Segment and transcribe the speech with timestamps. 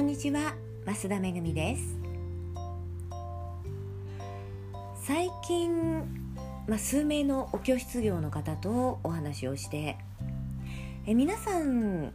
[0.00, 0.54] こんにちは
[0.86, 1.82] 増田めぐみです。
[5.02, 5.98] 最近、
[6.66, 9.98] まあ、数名のお教室業の方とお話をして
[11.06, 12.14] え皆さん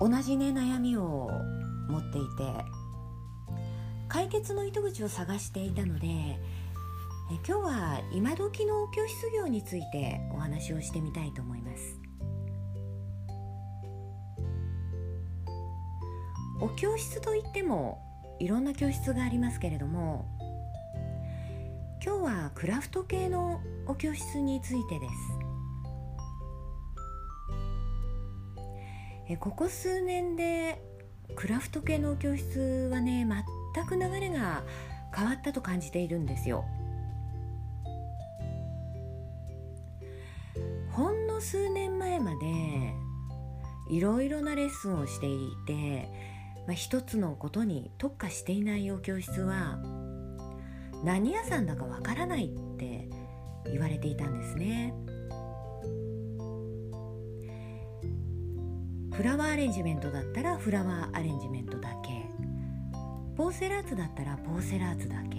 [0.00, 1.30] 同じね悩みを
[1.88, 2.52] 持っていて
[4.08, 6.38] 解決の糸口を探していたのでえ
[7.30, 12.03] 今日は今時の教室業についてお話をしてみたいと思います。
[16.64, 18.00] お教室といっても
[18.40, 20.24] いろんな教室がありますけれども
[22.02, 25.12] 今日はクラフト系のお教室についてです。
[29.28, 30.82] えここ数年で
[31.36, 33.28] クラフト系のお教室はね
[33.74, 34.62] 全く流れが
[35.14, 36.64] 変わったと感じているんですよ。
[40.92, 42.94] ほんの数年前まで
[43.90, 46.33] いろいろなレッスンをしていて
[46.66, 49.78] まあ、一つのことに特化していないお教室は
[51.04, 53.08] 何屋さんだかわからないって
[53.70, 54.94] 言われていたんですね。
[59.12, 62.24] フラワーアレンジメントだったらフラワーアレンジメントだけ。
[63.36, 65.38] ポーセラーツだったらポーセラーツだけ。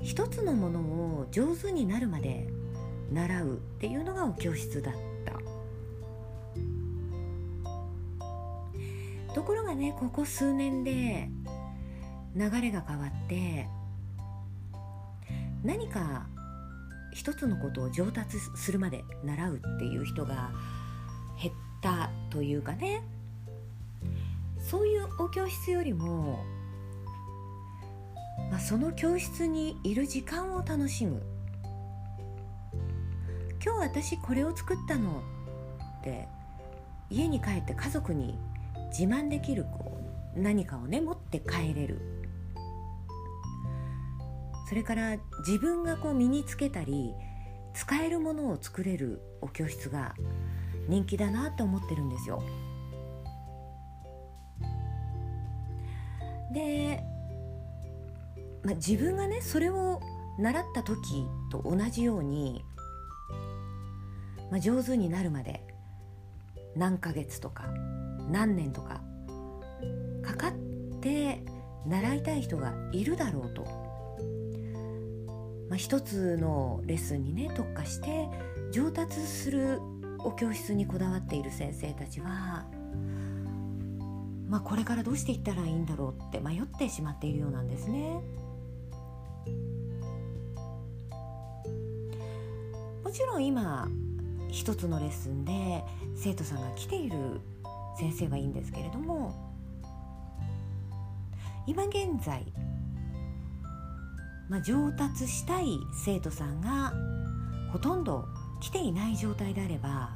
[0.00, 2.48] 一つのものを上手になるまで
[3.10, 5.11] 習うっていうのがお教室だった。
[9.34, 11.28] ところがねここ数年で
[12.34, 13.68] 流れが変わって
[15.62, 16.26] 何か
[17.12, 20.50] 一つのことを上達するまで習うっていう人が
[21.40, 23.02] 減ったというかね。
[24.58, 26.44] そういうお教室よりも、
[28.50, 31.22] まあ、その教室にいる時間を楽しむ。
[33.62, 35.22] 今日私これを作ったの
[36.00, 36.26] って
[37.10, 38.38] 家に帰って家族に
[38.96, 39.98] 自慢できるこ
[40.36, 42.00] う何かをね持って帰れる
[44.68, 45.16] それから
[45.46, 47.14] 自分がこう身につけたり
[47.74, 50.14] 使えるものを作れるお教室が
[50.88, 52.42] 人気だなって思ってるんですよ。
[56.52, 57.02] で、
[58.62, 60.00] まあ、自分がねそれを
[60.38, 62.64] 習った時と同じように、
[64.50, 65.62] まあ、上手になるまで
[66.76, 67.64] 何ヶ月とか
[68.32, 69.02] 何年とか
[70.22, 70.52] かかっ
[71.00, 71.42] て
[71.86, 73.64] 習いたい人がいるだろうと、
[75.68, 78.28] まあ、一つのレッスンにね特化して
[78.72, 79.80] 上達する
[80.20, 82.66] お教室にこだわっている先生たちは、
[84.48, 88.20] まあ、これからどうしていったらいいんだろうって迷ってしまっているようなんですね。
[93.04, 93.88] もちろん今
[94.48, 95.84] 一つのレッスンで
[96.16, 97.42] 生徒さんが来ている
[97.98, 99.34] 先生はいいんですけれども
[101.66, 102.44] 今現在、
[104.48, 106.92] まあ、上達したい生徒さんが
[107.70, 108.26] ほとんど
[108.60, 110.10] 来ていない状態であれば、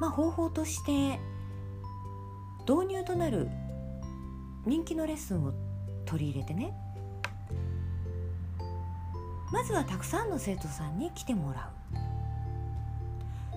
[0.00, 1.18] まあ、方法として
[2.68, 3.48] 導入となる
[4.66, 5.52] 人気のレッスンを
[6.06, 6.72] 取り入れてね
[9.52, 11.82] まずはたくさんの生徒さんに来てもらう。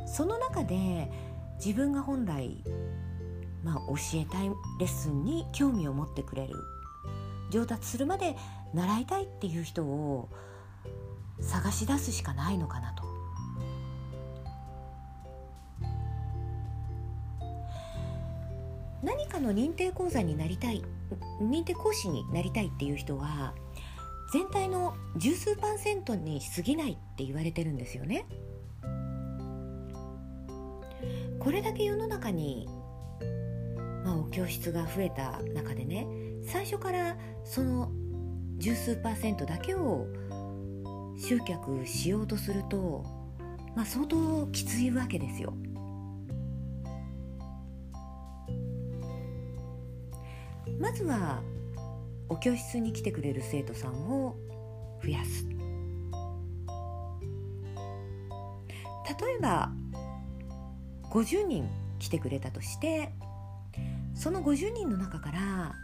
[0.07, 1.09] その中で
[1.57, 2.63] 自分が本来、
[3.63, 4.49] まあ、教えたい
[4.79, 6.53] レッスンに興味を持ってくれる
[7.49, 8.35] 上達するまで
[8.73, 10.29] 習いたいっていう人を
[11.41, 13.03] 探し出すしかないのかなと。
[19.03, 20.83] 何かの認定講座になりたい
[21.39, 23.53] 認定講師になりたいっていう人は
[24.33, 28.25] 全体の十数パーセントに過ぎないって言われてるんですよね。
[31.45, 32.67] これだけ世の中に、
[34.03, 36.07] まあ、お教室が増えた中でね
[36.43, 37.91] 最初からその
[38.57, 40.07] 十数パーセントだけを
[41.15, 43.05] 集客しようとすると、
[43.75, 45.53] まあ、相当きついわけですよ。
[50.79, 51.43] まずは
[52.27, 54.35] お教室に来てくれる生徒さんを
[55.03, 55.47] 増やす
[59.21, 59.71] 例えば
[61.15, 63.09] 50人来てくれたとして
[64.13, 65.75] その50人の中から、ま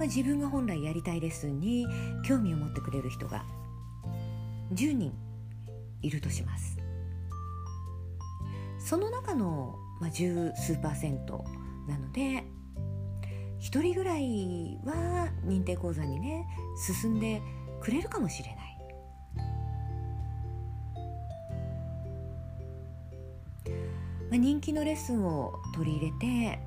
[0.00, 1.86] あ、自分が本来やりたいレッスンに
[2.26, 3.44] 興味を持ってくれる人が
[4.72, 5.12] 10人
[6.00, 6.78] いるとします。
[8.78, 11.44] その中の、まあ、十数パーセント
[11.86, 12.44] なので
[13.60, 16.46] 1人ぐらいは認定講座にね
[16.76, 17.42] 進んで
[17.82, 18.67] くれるかもしれない。
[24.30, 26.58] まあ、人気のレッスンを取り入れて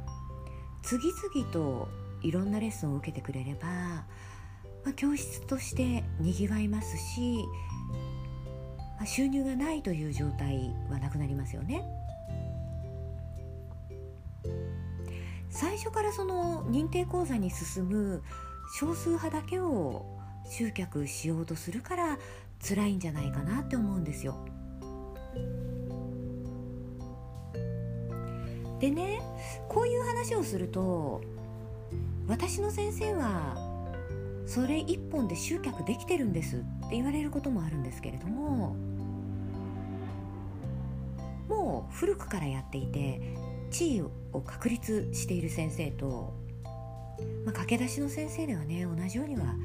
[0.83, 1.89] 次々と
[2.21, 4.05] いろんなレッスンを受けてくれれば、ま
[4.89, 7.37] あ、教室としてにぎわいますし、
[8.97, 11.83] まあ、収入がないという状態はなくなりますよね。
[15.49, 18.23] 最初からその認定講座に進む
[18.79, 20.05] 少数派だけを
[20.49, 22.17] 集客しようとするから
[22.65, 24.45] 辛いんじゃないかなって思うんですよ。
[28.81, 29.21] でね
[29.69, 31.21] こういう話をすると
[32.27, 33.55] 私の先生は
[34.47, 38.75] それ一本で集客できてるんですって言われることもあるんですけれども
[41.47, 43.21] もう古くからやっていて
[43.69, 46.33] 地位を確立している先生と、
[47.45, 49.55] まあ、駆け出しの先生ではね同じようには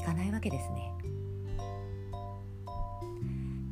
[0.00, 0.92] いかないわけですね。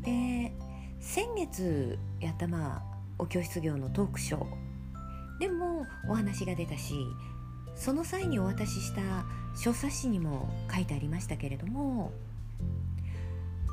[0.02, 0.52] で
[1.00, 4.46] 先月やったまあお教室業のトークショー
[5.40, 6.94] でもお話が出たし
[7.74, 9.02] その際にお渡しした
[9.56, 12.12] 小冊子にも書いてありましたけれども、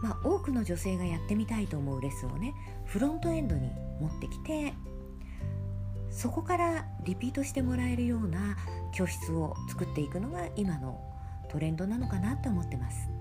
[0.01, 2.53] まあ、多くの女性がやってみたいと思うレッスンをね
[2.85, 4.73] フロントエンドに持ってきて
[6.11, 8.57] そこからリピートしてもらえるような
[8.93, 11.01] 教室を作っていくのが今の
[11.49, 13.14] トレンドなのかなと思ってます。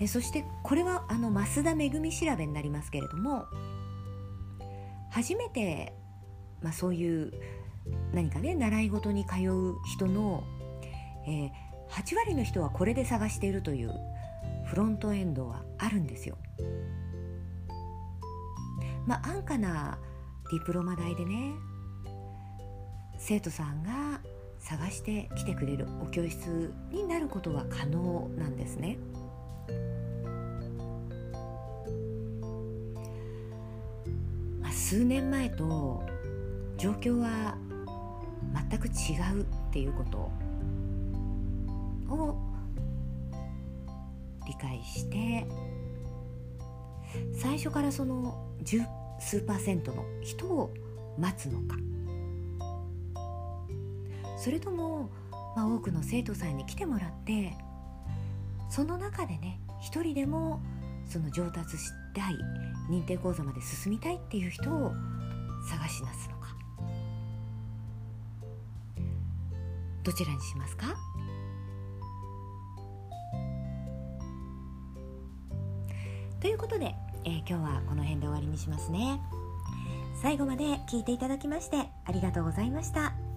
[0.00, 3.46] えそしてこれはあの増田めぐみ調べになりますけれども
[5.10, 5.94] 初めて、
[6.62, 7.32] まあ、そういう
[8.12, 10.44] 何かね習い事に通う人の、
[11.26, 11.50] えー、
[11.90, 13.92] 8割の人はこれで探しているという
[14.66, 16.36] フロントエンドはあるんですよ。
[19.06, 19.98] まあ安価な
[20.50, 21.54] ディプロマ代でね
[23.18, 24.20] 生徒さんが
[24.58, 28.98] 探して来てくれるお教室になることは可能なんですね。
[34.88, 36.02] 数年前と
[36.78, 37.58] 状況は
[38.70, 38.90] 全く違
[39.38, 40.30] うっていうこと
[42.10, 42.38] を
[44.46, 45.46] 理解して
[47.34, 48.80] 最初からその十
[49.20, 50.72] 数パーセントの人を
[51.18, 51.76] 待つのか。
[54.38, 55.10] それとも、
[55.54, 57.52] まあ、多くの生徒さんに来てもらって
[58.70, 60.62] その中でね一人でも
[61.08, 62.38] その上達したい
[62.90, 64.92] 認定講座まで進みたいっていう人を
[65.68, 66.48] 探し出すのか。
[70.04, 70.94] どちらにしますか？
[76.40, 76.94] ということで、
[77.24, 79.20] えー、今日はこの辺で終わりにしますね。
[80.22, 83.27] 最後まで聞いていただきましてありがとうございました。